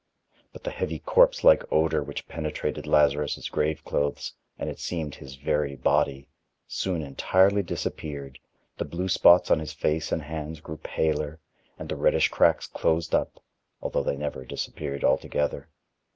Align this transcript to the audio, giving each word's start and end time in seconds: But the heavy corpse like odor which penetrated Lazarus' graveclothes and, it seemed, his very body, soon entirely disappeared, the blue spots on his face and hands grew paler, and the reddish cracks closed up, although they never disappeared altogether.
But 0.51 0.63
the 0.63 0.71
heavy 0.71 0.97
corpse 0.97 1.43
like 1.43 1.61
odor 1.71 2.01
which 2.01 2.27
penetrated 2.27 2.87
Lazarus' 2.87 3.47
graveclothes 3.49 4.31
and, 4.57 4.67
it 4.67 4.79
seemed, 4.79 5.13
his 5.13 5.35
very 5.35 5.75
body, 5.75 6.27
soon 6.65 7.03
entirely 7.03 7.61
disappeared, 7.61 8.39
the 8.79 8.83
blue 8.85 9.07
spots 9.07 9.51
on 9.51 9.59
his 9.59 9.73
face 9.73 10.11
and 10.11 10.23
hands 10.23 10.59
grew 10.59 10.77
paler, 10.77 11.39
and 11.77 11.87
the 11.87 11.95
reddish 11.95 12.29
cracks 12.29 12.65
closed 12.65 13.13
up, 13.13 13.43
although 13.79 14.01
they 14.01 14.17
never 14.17 14.43
disappeared 14.43 15.03
altogether. 15.03 15.69